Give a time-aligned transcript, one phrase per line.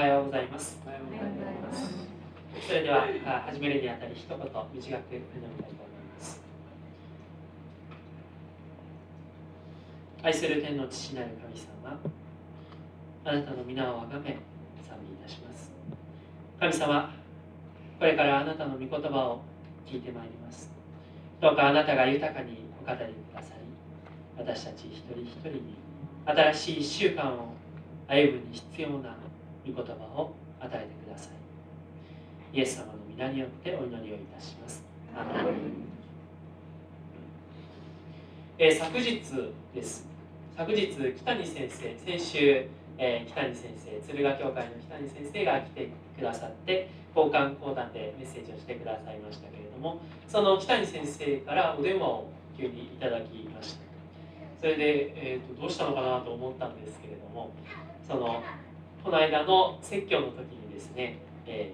[0.00, 0.80] はようございます。
[2.66, 3.06] それでは
[3.46, 6.40] 始めるにあたり一言短く読みたいと思います。
[10.22, 12.00] 愛する天の父なる神様
[13.26, 14.38] あなたの皆をあがめ
[14.88, 15.70] 賛美いたします。
[16.58, 17.12] 神様
[17.98, 19.42] これからあなたの御言葉を
[19.86, 20.70] 聞いてまいります。
[21.42, 25.74] どうかあなたが豊かにお語りくださり私たち一人一人に
[26.24, 27.52] 新しい1週間を
[28.08, 29.20] 歩むに必要な
[29.66, 32.56] 御言葉を与えてください。
[32.56, 34.84] イエス様の皆によってお祈りをいたします。
[38.58, 39.20] えー、昨日
[39.74, 40.06] です。
[40.56, 42.66] 昨日北谷先生先週、
[42.98, 53.80] えー、北谷先生敦賀教会の北谷先生が来てくださって交換講談でメッセージをしてくださいましたけれどもその北谷先生からお電話を急にいただきました。
[54.60, 57.50] それで、えーと、どうしたのかなと思ったんですけれども
[58.06, 58.42] その
[59.02, 61.72] この間の説教の時にですね、え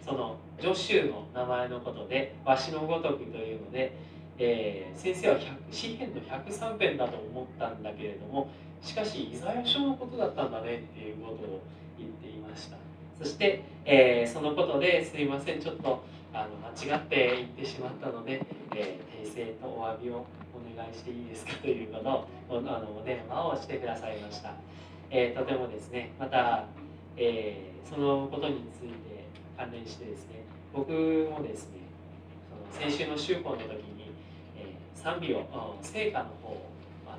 [0.00, 3.92] ー、その助手の名前のことで「わしのごとく」というので、
[4.38, 5.38] えー、先生は
[5.70, 8.48] 詩篇の103編だと思ったんだけれども
[8.80, 11.60] しかしイザヤ書のことだったんだねっていうことを
[11.98, 12.76] 言っていました。
[13.18, 16.02] そして、えー、そのことですいませんちょっと
[16.32, 16.56] あの
[16.88, 18.40] 間違って言ってしまったので、
[18.74, 24.52] えー、訂正とお詫びをお願いしていいですかということをあのお電話をしてくださいました、
[25.10, 26.66] えー、とてもですねまた、
[27.16, 29.24] えー、そのことについて
[29.56, 31.78] 関連してですね僕もですね
[32.72, 34.10] その先週の週報の時に、
[34.58, 35.44] えー、賛美を
[35.82, 36.60] 聖歌の方
[37.06, 37.16] あ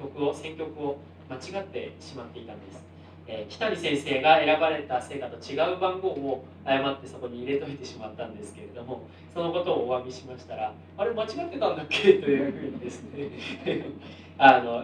[0.00, 0.98] の曲を選曲を
[1.30, 2.88] 間違ってしまっていたんです。
[3.30, 9.02] えー、北谷先生が選ばれた成果と違う番号を誤ってそこに入れといてしまったんですけれども
[9.34, 12.14] そのことをお詫びしましたらあれ間違ってたんだっけ？
[12.14, 13.28] というふうにですね
[14.38, 14.82] あの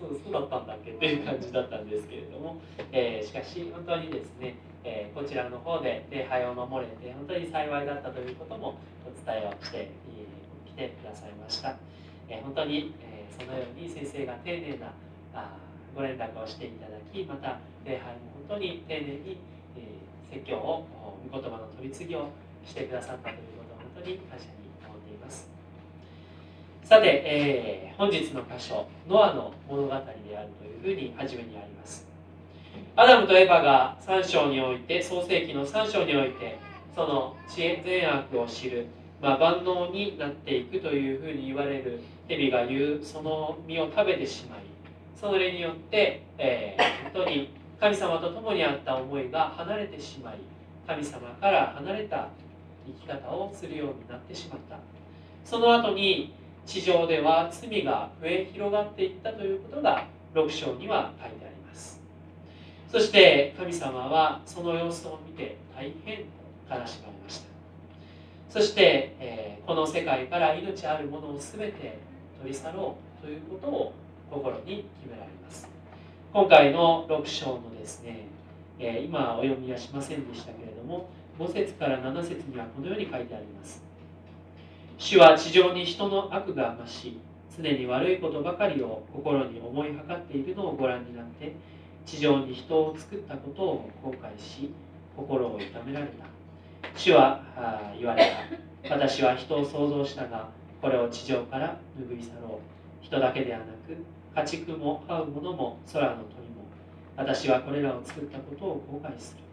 [0.00, 2.56] そうそうだったんだっけっていう感じだったんですけれども、
[2.92, 9.90] えー、しかし本当にですね、えー、こちらの方で礼拝を守れて本当に幸いだったということもお伝えをして
[10.66, 11.76] きてくださいました、
[12.28, 14.92] え本当に、えそのように先生が丁寧な
[15.34, 15.56] あ
[15.94, 19.38] ご連絡をしていただきまた礼拝も本当に丁寧に、
[19.76, 20.86] え、説教を
[21.30, 22.28] 御言葉の取り次ぎを
[22.64, 24.57] してくださったということを本当に感謝に思っています。
[26.88, 32.06] さて、えー、本日の箇所ノアの物語であるというふうに初めにあります。
[32.96, 36.58] アダムとエヴァが3章において創世紀の3章において
[36.94, 38.86] その知恵善悪を知る、
[39.20, 44.60] まあ、万能になっていくというふうに言われる蛇が言うその実を食べてしまい
[45.14, 50.38] それによって、えー、本当に神様と共にあった思いが離れてしまい
[50.86, 52.28] 神様から離れた
[52.86, 54.78] 生き方をするようになってしまった。
[55.44, 56.34] その後に
[56.68, 61.98] 地上では罪が増え広がっていったということが6章には書いてあります。
[62.92, 66.24] そして神様はその様子を見て大変悲
[66.86, 67.48] しまれました。
[68.50, 71.98] そして、えー、この世界から命あるものを全て
[72.38, 73.92] 取り去ろうということを
[74.30, 74.64] 心に
[75.00, 75.66] 決められます。
[76.34, 78.26] 今回の6章のですね、
[78.78, 81.08] えー、今お読みはしませんでしたけれども
[81.38, 83.87] 5節から7節にはこのように書いてあります。
[84.98, 87.18] 主は地上に人の悪が増し
[87.56, 91.54] 常に悪いことばかりを心に思いはかっているのをご覧になって
[92.04, 94.72] 地上に人を作ったことを後悔し
[95.16, 96.26] 心を痛められた。
[96.96, 97.42] 主は
[97.96, 98.32] 言われ
[98.82, 98.94] た。
[98.94, 100.48] 私は人を創造したが
[100.82, 102.60] これを地上から拭い去ろ
[103.02, 103.04] う。
[103.04, 103.70] 人だけではなく
[104.34, 106.64] 家畜も這うものも空の鳥も
[107.16, 109.44] 私はこれらを作ったことを後悔する。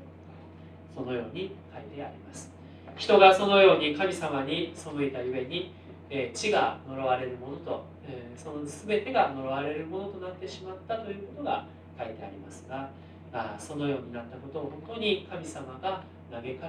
[0.95, 2.54] そのように書いてあります。
[2.95, 5.73] 人がそのように神様に背いたゆえに、
[6.09, 11.65] え、地が呪われるものと、え、その全てが呪われるものとなってしまったということが
[11.97, 12.89] 書いてありますが
[13.33, 16.67] あそのようになったことを本当に神様が嘆かれた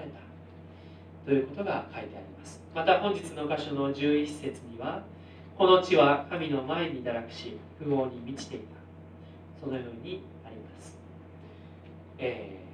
[1.25, 2.60] ということが書いてあります。
[2.75, 5.03] また本日の箇所の11節には
[5.56, 8.76] この地は神の前に堕落し不法に満ちていた。
[9.60, 10.98] そのようにあります、
[12.19, 12.66] えー、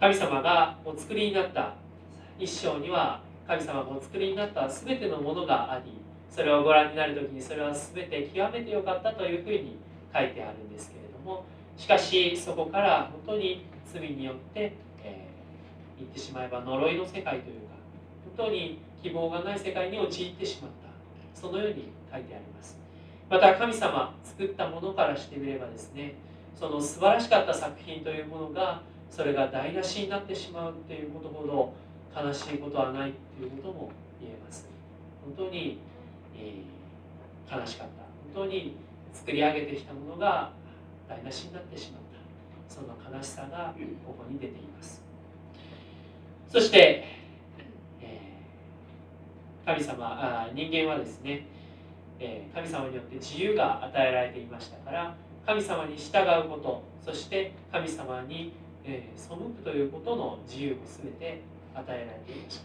[0.00, 1.74] 神様がお作りになった
[2.38, 5.92] 一章には神様がお作りになった全てのものがあり
[6.30, 9.76] それをご覧になる時にそれは全て極めてよかったというふうに
[10.14, 11.44] 書いてあるんですけれども
[11.76, 14.72] しかしそこから本当に罪によって、
[15.04, 17.74] えー、言ってしまえば呪いの世界というか
[18.36, 20.90] 本当に希望がない世界に陥ってしまった。
[21.40, 22.78] そのように書いてあります。
[23.30, 26.14] また神様作ったものからしてみればですね
[26.54, 31.74] その素晴らしかった作品というものがそれが台無しになってしまうということほど
[32.16, 33.90] 悲しいことはないということも
[34.20, 34.68] 言えます。
[35.24, 35.78] 本当に、
[36.36, 37.94] えー、悲しかった。
[38.34, 38.76] 本当に
[39.12, 40.52] 作り上げてきたものが
[41.08, 42.00] 台無しになってしまっ
[42.68, 42.74] た。
[42.74, 43.74] その悲しさが
[44.06, 45.02] ここに出ています。
[46.48, 47.04] そして、
[48.00, 48.20] え
[49.64, 51.46] 神様あ人間はですね、
[52.18, 55.14] え神様によって自由が与えられていましたから
[55.46, 58.52] 神様に従うことそして神様に、
[58.84, 61.42] え背くということの自由も全て
[61.74, 62.64] 与えられていました。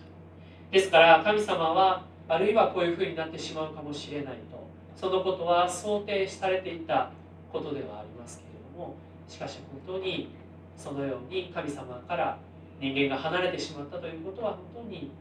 [0.71, 4.65] ですから神様はあるいはこういうふうになってしまうかもしれないと。
[4.95, 7.12] そのことは想定されていた
[7.51, 8.95] ことではありますけれども。
[9.27, 10.29] しかし本当に
[10.77, 12.38] そのように神様から
[12.79, 15.11] 人間が離れてしまったということは本当に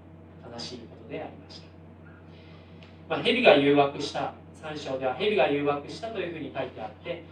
[0.53, 1.67] 悲しいことでありました、
[3.09, 4.35] まあ、蛇が誘惑した。
[4.63, 7.23] 3章では蛇が誘惑したというふうに書いてあって、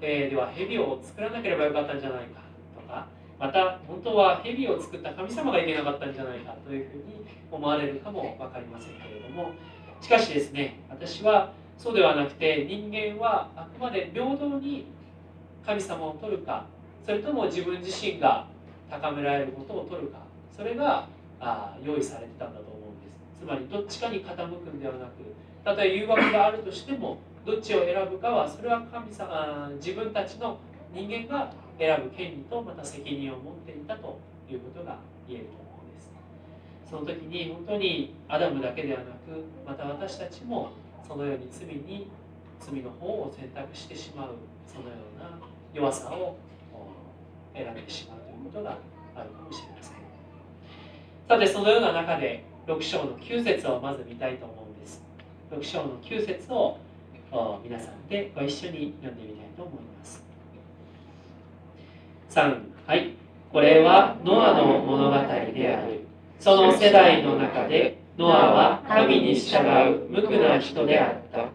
[0.00, 2.39] えー、では蛇を作らなければよかったんじゃないか。
[3.40, 9.52] また本当は蛇を作った神様がいけなかったんじゃないかというふうに思われるかも分かりませんけれども
[10.02, 14.86] しかしですね私はそうではなくて人間はあくまで平等に
[15.64, 16.66] 神様を取るか
[17.04, 18.46] それとも自分自身が
[18.90, 20.18] 高められることを取るか
[20.54, 21.08] それが
[21.40, 23.40] あ用意されてたんだと思うんです。
[23.40, 25.10] つまりどっちかに傾くんではなく
[25.64, 30.58] たとえ誘惑があるとしてもどっちを選ぶかはそれは神様自分たちの
[30.92, 31.50] 人間が
[31.80, 34.18] 選ぶ権利とまた責任を持っていたと
[34.50, 36.12] いうことが言えると思うんです。
[36.90, 40.72] その時に本当にアダムだけではなくまた私たちも
[41.08, 42.10] そのように罪に
[42.60, 44.34] 罪の方を選択してしまう
[44.66, 45.38] そのような
[45.72, 46.36] 弱さを
[47.54, 48.76] 選んでしまうということが
[49.16, 49.94] あるかもしれません。
[51.26, 55.02] さてそのような中で6章の9節をまず見たいと思うんです。
[55.50, 56.76] 6章の9節を
[57.64, 60.29] 皆さんでご一緒に読んでみたいと思います。
[62.30, 63.14] 3はい
[63.52, 66.06] これはノアの物語である
[66.38, 69.60] その世代の中でノアは神に従
[69.94, 71.48] う無垢な人であった。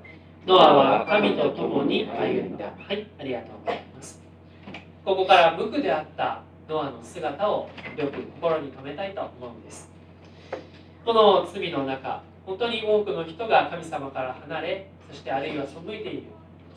[0.48, 2.66] ノアは神と共に歩んだ。
[2.66, 4.20] はい、ありがとうございます。
[5.06, 9.92] ここから無垢であったノアの姿をよく心に留めたいと思うんです。
[11.06, 16.24] この罪の中、本当に多くの人が神様から離れ、そしてあるいは背いている。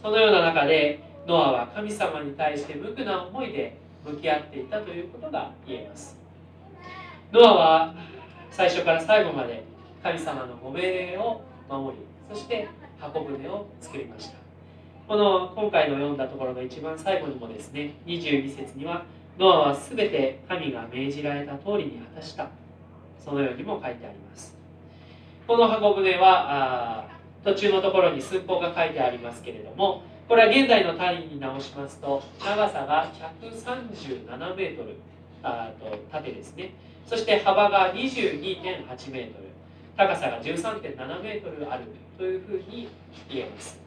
[0.03, 6.17] そのような中で、ノアは神様に対して無垢な思いで向き合っていたということが言えます。
[7.33, 7.95] ノアは
[8.50, 9.65] 最初から最後まで
[10.03, 12.03] 神様のご命令を守り
[12.33, 12.69] そして
[12.99, 14.39] 箱舟を作りました。
[15.06, 19.05] この今回の読んだところの一番最後にもですね22節には
[19.39, 22.49] ノアは全て神が命じられた通りに果たした。
[23.25, 24.56] そのようにも書いてあります。
[25.47, 27.09] この箱舟は
[27.44, 33.11] 途中のところに寸法が書いてありますけれどもこれは現在の単位に直しますと長さが
[33.43, 34.97] 137メートル
[35.43, 36.73] あと縦ですね。
[37.07, 39.49] そして幅が22.8メートル
[39.97, 41.85] 高さが13.7メートルある
[42.19, 42.89] というふうに
[43.31, 43.81] 言えます、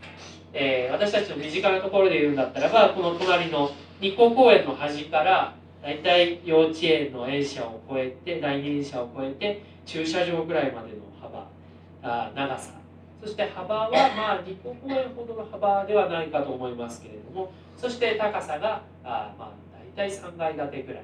[0.51, 3.71] えー、私たちの身近なところで言うんだったらばこの隣の
[4.01, 5.53] 日光公園の端から
[5.83, 11.47] 大体幼稚園の園舎を越えて第二園舎を越えて駐車場ぐらいまでの幅
[12.01, 12.80] あ長さ。
[13.21, 19.51] そして幅はまあ日光公園ほどの幅ではないかと思いますけれどもそして高さがあまあ
[19.95, 21.03] 大体3階建てぐらい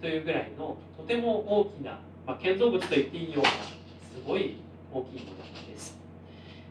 [0.00, 4.58] というぐらいのとても大きな、まあ、建造物と言っていいようなすごい
[4.92, 5.98] 大きいものです。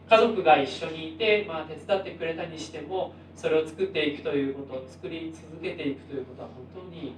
[0.08, 7.14] 家族が一緒にいて、まあ、手伝ってくれたにしてもそれを作っていくということ作り続けていくということは本当に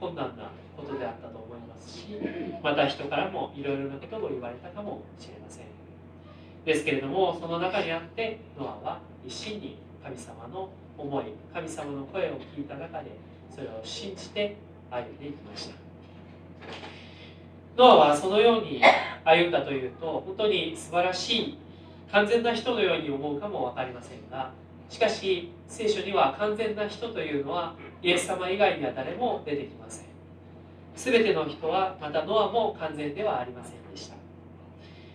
[0.00, 2.06] 困難なことであったと思いますし
[2.62, 5.69] また人からもいろいろなことを言われたかもしれません。
[6.64, 13.10] ですけれどもその中にあってノアは一心に神様の思い神様の声を聞いた中で
[13.54, 14.56] それを信じて
[14.90, 15.74] 歩んでいきました。
[17.76, 18.82] ノアはそのように
[19.24, 21.58] 歩んだというと本当に素晴らしい
[22.12, 24.50] 完全な人のように思うかも分かりませんが
[24.88, 30.06] しかし聖書には完全な人というのはイエス様以外には誰も出てきません。
[30.96, 34.19] 全ての人はまたノアも完全ではありませんでした。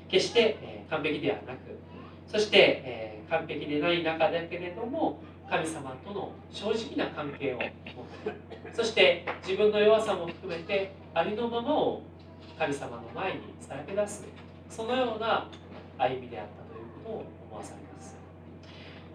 [0.09, 1.57] 決して、完璧ではなく
[2.27, 5.19] そして、完璧でない中だけれども
[5.49, 7.75] 神様との正直な関係を持って
[8.73, 12.01] そして自分の弱さも含めてありのままを
[12.57, 14.25] 神様の前にさらけ出す
[14.69, 15.47] そのような
[15.97, 18.15] 歩みであったということを思わされます。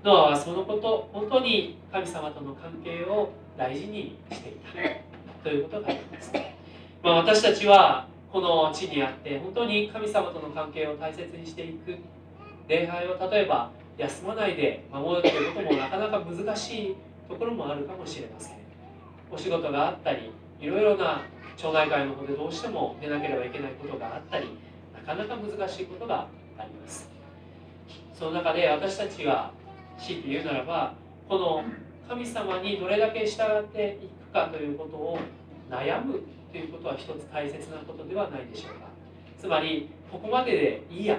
[0.03, 6.33] ノアはそのこと本当に神様との関係を大事にしていたということがあります、
[7.03, 11.97] まあ、私たちはこの地にあって本当に神様との関係を大切にしていく
[12.69, 16.97] 礼拝を例えば休まないで守るということもなかなか難しい
[17.29, 18.61] ところもあるかもしれません。
[19.31, 21.23] お仕事があったりいろいろな
[21.57, 24.49] 町内会の方でどうしても出なければいけないことがあったり
[24.95, 26.27] なかなか難しいことが
[26.59, 27.09] あります
[28.15, 29.53] その中で私たちが
[29.99, 30.95] 強いて言うならば
[31.29, 31.65] この
[32.09, 35.19] 神様にどれだけ従っていくかということを
[35.71, 36.23] 悩む
[36.53, 38.89] ということは一つ大切なことではないでしょうか。
[39.39, 41.19] つまりここまででいいや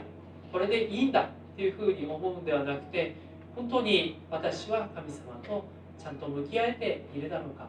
[0.51, 3.15] これでいいんだっていうふうに思うんではなくて
[3.55, 5.65] 本当に私は神様と
[5.97, 7.65] ちゃんと向き合えているだろうか。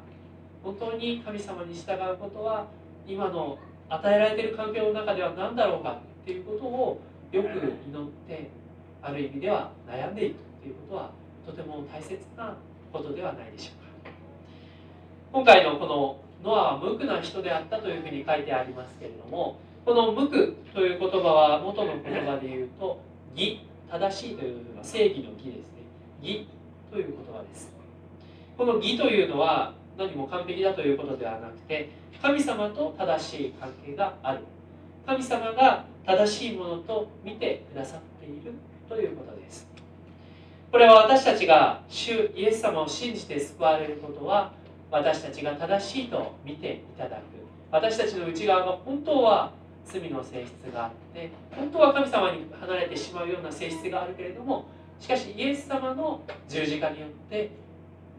[0.62, 2.66] 本当に神様に従うことは
[3.06, 7.00] 今の与えられている環境の中では何だろうかっていうことを
[7.32, 8.48] よく祈って
[9.02, 11.10] ある意味では悩んでいくということは
[11.44, 12.56] とても大切な
[12.92, 14.10] ことではないでしょうか。
[15.32, 20.36] 今回のこのノアは無垢な人であったというふうに書いてありますけれどもこの無垢
[20.74, 23.00] という言葉は元の言葉で言うと
[23.34, 25.82] 義正しいという正義の義ですね。
[26.22, 26.46] 義
[26.90, 27.70] という言葉です。
[28.56, 34.40] この義というのは何も完璧だということではなくて神様と正しい関係がある。
[35.06, 38.52] 神様が正しいものと見てくださっている
[38.88, 39.68] ということです。
[40.70, 44.52] これは私たちが主イエス様を信じて救われることは
[44.92, 47.20] 私たちが正しいと見ていただく。
[47.70, 49.50] 私たちの内側が本当は
[49.86, 54.66] 罪の性質があって本当は神様に離れてしまうような性質があるけれども
[55.00, 57.50] しかしイエス様の十字架によって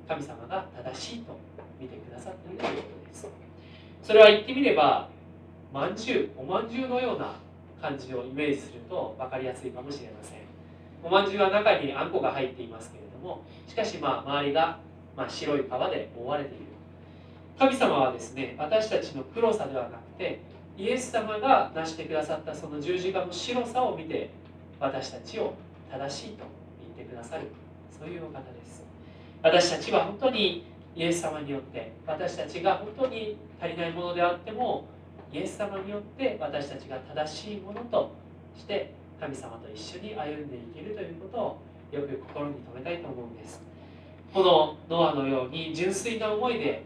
[0.08, 1.38] 神様が正しいと
[1.80, 3.28] 見てくださっているということです。
[4.02, 5.08] それは言ってみれば
[5.72, 7.36] まんじゅうおまんじゅうのような
[7.80, 10.40] 感じをイメージすると分かりやすいかもしれません。
[11.04, 14.80] おまんじゅうは中にあんこが入っていますけれどもしかしまあ周りが
[15.16, 16.66] ま白い皮で覆われている。
[17.58, 20.42] 神様はですね私たちの黒さではなくて
[20.78, 24.32] イエス様が成してくださったその十字架の白さを見て
[24.80, 25.54] 私たちを
[25.92, 26.46] 正しいと
[26.96, 27.44] 言ってくださる。
[27.98, 28.84] そういうお方です。
[29.42, 30.66] 私たちは本当に
[30.96, 34.86] イエス様によって私たちが本当に足りないものであっても
[35.32, 38.12] イエス様によって私たちが正しいものと
[38.58, 41.58] して神様と一緒に歩んでいけるということを
[41.92, 43.62] よく心に留めたいと思うんです。
[44.34, 46.84] このノアのように純粋な思いで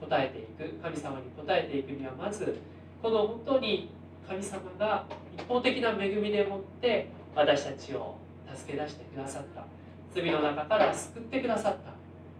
[0.00, 2.58] 答えていく神様に答えていくにはまず
[3.00, 3.90] この本当に
[4.26, 8.16] 神様が一方的な恵みでもって私たちを
[8.52, 9.64] 助け出してくださった。
[10.12, 11.92] 罪の中から救ってくださった。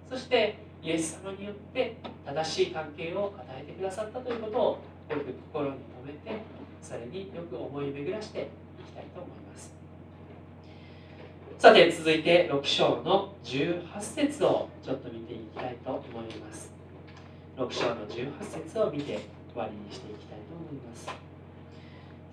[0.08, 4.62] そしてイエス様によって正しい関係を与えてくださったということを
[5.08, 5.72] よく心に
[6.04, 6.42] 留めて
[6.82, 8.48] それによく思い巡らして
[8.80, 9.79] いきたいと思います。
[11.60, 16.72] さて続いて6章の18節をちょっと見ていきたいと思います。
[17.58, 19.18] 6章の18節を見て
[19.52, 21.06] 終わりにしていきたいと思います。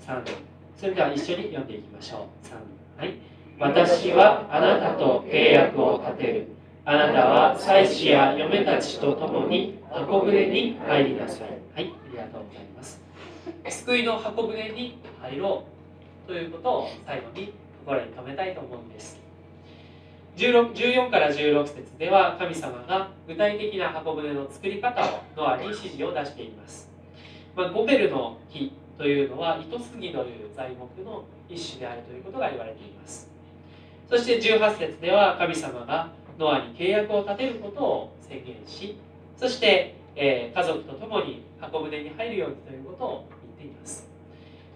[0.07, 2.99] 3それでは一緒に読んでいきましょう。
[3.01, 3.15] 3はい。
[3.59, 6.47] 私はあなたと契約を立てる。
[6.85, 11.41] あなたは妻子や嫁たちと共に箱舟に入りなさい。
[11.41, 13.01] はいありがとうございます。
[13.67, 15.65] 救いの箱舟に入ろ
[16.25, 16.27] う。
[16.27, 19.17] ということを最後に心に留めたいと思うんです。
[20.35, 21.97] 14から16節。
[21.97, 26.91] では神様が具体的な箱舟の作り方をノアに指示を出しています、
[27.55, 33.29] まあ、ゴベルの木というのは糸杉という材木の一種であるということが言われています。
[34.09, 35.01] そして18節。
[35.01, 38.97] では神様がノアに契約を立てることを宣言し
[39.37, 43.27] そして、え、家族と共に箱舟に入るようにということを
[43.57, 44.09] 言っています、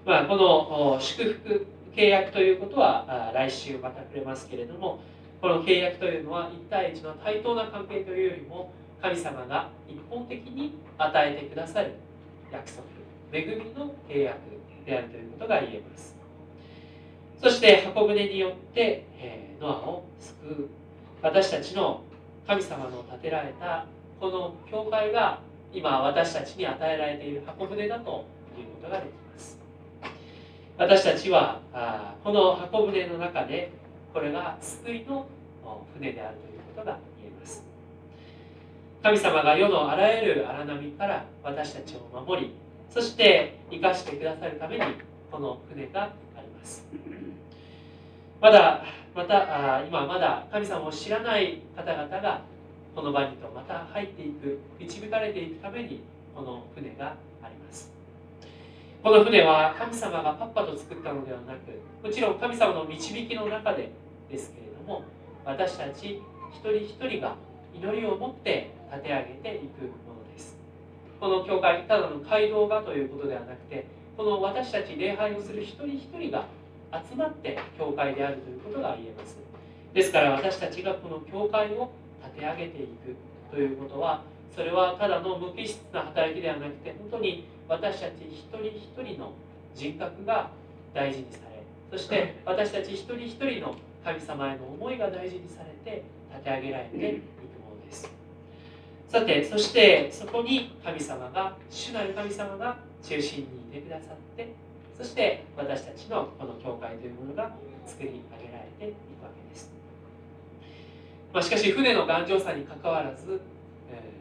[0.06, 5.00] まあ、この祝福契約ということは来週また触れますけれども
[5.42, 8.72] この契約というのは1対1の対等な関係というよりも
[9.02, 11.94] 神様が一方的に与えてくださる
[12.52, 12.84] 約束
[13.34, 14.38] 恵みの契約
[14.86, 16.16] であるということが言えます。
[17.42, 20.70] そして箱舟によって、えノアを救う。
[21.22, 22.04] 私たちの
[22.46, 23.86] 神様の建てられた
[24.20, 25.40] この教会が
[25.74, 28.26] 今私たちに与えられている箱舟だと
[28.58, 29.21] いうことができます。
[30.82, 33.72] 私たちはあこの箱舟の中で
[34.12, 35.28] これが救いの
[35.94, 37.64] 船であるということが言えます。
[39.04, 42.56] 神様が世のあらゆる荒波から私たちを守り
[42.90, 44.82] そして生かしてくださるために
[45.32, 46.10] この船があ
[46.42, 46.84] ります。
[48.42, 48.84] まだ
[49.14, 52.42] また今まだ神様を知らない方々が
[52.96, 56.02] この場にとまた入っていく導かれていくために
[56.36, 58.01] この船があります。
[59.04, 63.90] この船は神様がパッパと作ったのではなくもちろん神様の導きの中で
[64.30, 65.04] ですけれども
[65.44, 66.22] 私たち
[66.54, 67.36] 一人一人が
[67.74, 70.56] 祈りを持って立て上げていくものです。
[71.20, 76.46] この教会ただの街道がということではなくてこの私たち礼拝をする一人一人が
[76.94, 79.40] 集まって教会であるということが言えます。
[79.96, 81.92] ですから私たちがこの教会を
[82.24, 83.16] 立て上げていく
[83.50, 84.22] ということは
[84.54, 89.32] それはただの無機質な働きではなくて本当に私たち一人一人の
[89.74, 90.50] 人格が
[90.94, 97.04] 大事にされそして私たち一人一人の神様への思いが大事にされて立て上げられていく
[97.64, 98.10] ものです。
[99.08, 104.54] さてそしてそこに神様が主なる神様が中心にいてくださって
[104.98, 107.52] そして私たちのこの教会というものが
[107.86, 109.70] 作り上げられていくわけです、
[111.34, 113.42] まあ、しかし船の頑丈さにかかわらず、
[113.92, 114.21] えー、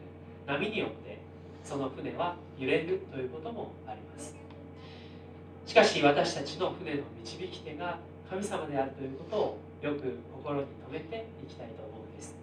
[0.51, 1.17] 波によって
[1.63, 4.35] その船は揺れるということもあります。
[5.65, 12.35] しかし私たちの船の導き手が神様であるということをよく心に留めていきたいと思うんです。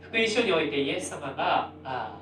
[0.00, 2.18] 福音書においてイエス様があ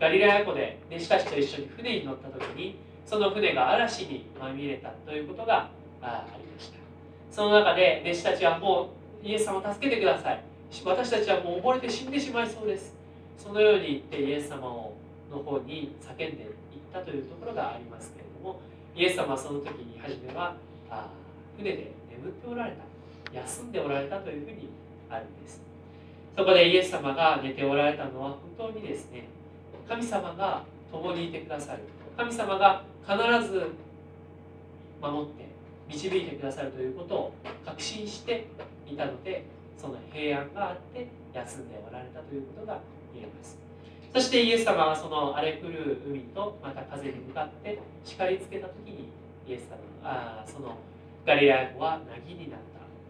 [0.00, 5.70] ガリラヤ湖で弟子たちと一緒に船に乗った時にその船が嵐にまみれたということが
[6.02, 6.78] ありました。
[7.30, 8.90] その中で弟子たちはも
[9.22, 10.42] うイエス様を助けてください。
[10.84, 12.97] 私たちはもう溺れて死んでしまいそうです。
[13.38, 14.94] そのように言ってイエス様を
[15.30, 16.30] の方に叫んでいっ
[16.92, 18.60] たというところがありますけれども
[18.94, 20.56] イエス様はその時に初めは
[20.90, 21.08] あ
[21.56, 22.88] 船で眠っておられた。
[23.32, 24.70] 休んでおられたというふうに
[25.10, 25.60] あるんです。
[26.36, 29.28] そこでイエス様が寝ておられたのは本当にですね
[29.88, 31.80] 神様が共にいてくださる。
[32.16, 33.16] 神様が必
[33.50, 33.72] ず
[35.00, 35.46] 守って
[35.88, 37.32] 導いてくださるということを
[37.64, 38.46] 確信して
[38.86, 39.44] いたので
[39.76, 42.80] その平安があって休んでおられたということが
[43.14, 43.58] 言えます。
[44.12, 49.08] そしてイエス様はその荒れ狂う海とまた風に向かって叱りつけた時に
[49.46, 50.76] イエス様あその
[51.26, 52.60] ガリラヤ湖は凪になっ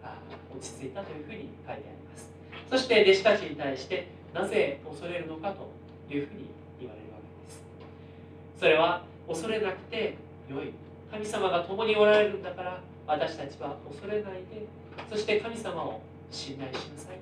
[0.02, 0.10] た。
[0.10, 0.18] あ
[0.54, 2.30] 落ち着いたというふうに書いてあります。
[2.70, 5.68] そして弟子たちに対してなぜ恐れるのかと
[6.12, 6.46] いうふうに
[6.80, 7.62] 言われるわけです。
[8.58, 10.16] それは恐れなくて
[10.48, 10.72] よい。
[11.10, 14.66] 神様が共におられるんだから私たちは恐れないで。
[15.10, 16.00] そして神様を
[16.30, 17.18] 信頼しなさい。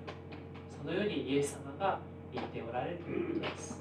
[0.76, 1.99] そのようにイエス様が
[2.37, 3.81] 言っておられるということです。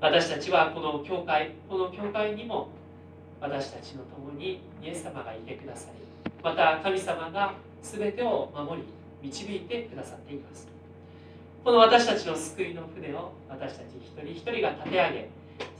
[0.00, 2.68] 私たちはこの教会この教会にも
[3.40, 8.86] 私たちの共にイエス様がいてくださりまた神様が全てを守り
[9.22, 10.68] 導いてくださっています。
[11.64, 15.28] この私たちの救いの船を私たち一人一人が立て上げ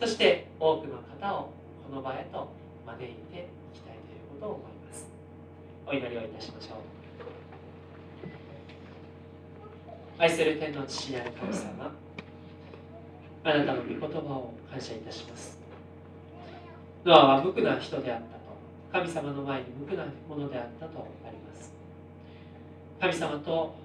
[0.00, 1.50] そして多くの方を
[1.88, 2.48] この場へと
[2.86, 3.16] 招いてい
[3.72, 5.06] きたいということを思います。
[5.86, 6.97] お祈りをいたしましょう。
[10.20, 11.92] 愛する天の父なる神様
[13.44, 15.56] あなたの御言葉を感謝いたします。
[17.04, 18.28] ノアは無垢な人であったと
[18.92, 21.72] 神様の前に無垢なものであったとあります。
[23.00, 23.76] 神様と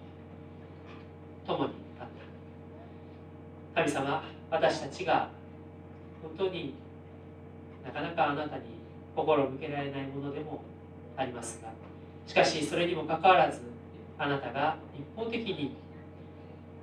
[1.46, 2.08] 共にあっ
[3.76, 3.82] た。
[3.82, 5.30] 神様私たちが
[6.24, 6.74] 本当に
[7.86, 8.63] なかなかあなたに
[9.15, 10.63] 心を向けられないものでも
[11.15, 11.69] ありますが
[12.26, 13.62] しかしそれにもかかわらず
[14.17, 15.76] あなたが一方的に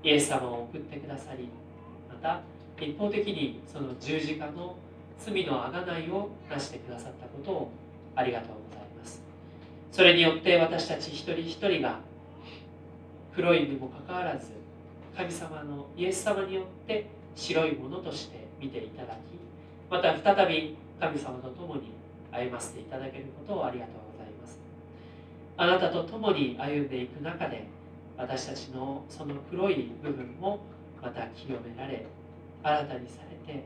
[0.03, 1.49] イエス様を送ってくださり
[2.09, 2.41] また
[2.81, 4.77] 一方的にその十字架の
[5.19, 7.71] 罪のあがないをなしてくださったことを
[8.17, 9.23] ありがとうございます。
[9.93, 12.01] それによって私たち一人一人が
[13.35, 14.49] 黒いにもかかわらず
[15.17, 19.19] 神様のイエス様によって白いものとして見ていただき
[19.91, 21.93] また再び神様と共に
[22.33, 24.59] 歩ませていただけることをありがとうございます。
[25.57, 27.67] あなたと共に歩んでいく中で
[28.21, 30.61] 私たちのその黒い部分も
[31.01, 32.05] また清められ
[32.63, 33.17] 新たにさ
[33.49, 33.65] れて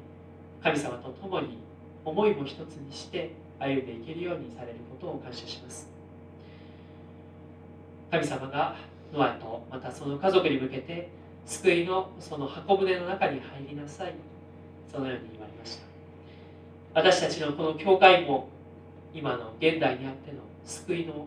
[0.62, 1.58] 神様と共に
[2.04, 5.88] 思いも一つにして歩んでいけるようにされることを感謝します。
[8.12, 8.76] 神様が
[9.12, 11.08] ノアとまたその家族に向けて
[11.46, 14.14] 救いのその箱舟の中に入りなさい。
[14.90, 15.84] そのように言われました。
[16.94, 18.48] 私たちのこの教会も
[19.12, 21.26] 今の現代にあっての救いの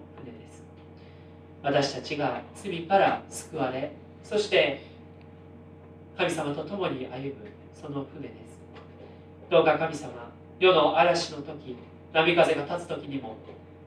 [1.63, 3.91] 私たちが罪から救われ
[4.23, 4.85] そして
[6.17, 7.35] 神様と共に歩む
[7.73, 8.59] その船です。
[9.49, 10.11] どうか神様
[10.59, 11.77] 世の嵐の時
[12.13, 13.35] 波風が立つ時にも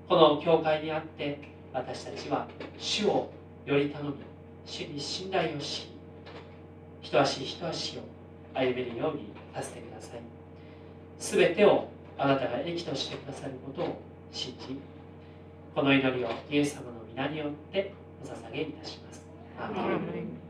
[0.08, 1.40] この教会にあって
[1.72, 2.46] 私たちは
[2.78, 3.30] 主を
[3.66, 4.14] より頼み
[4.64, 5.90] 主に信頼をし
[7.02, 8.02] 一足一足を
[8.54, 10.20] 歩めるようにさせてください。
[11.18, 14.00] 全てをあなたが益としてくださることを
[14.32, 14.78] 信じ
[15.74, 17.92] この祈りをイエス様の皆によって
[18.24, 19.22] お捧げいたします。
[19.58, 20.49] アーメン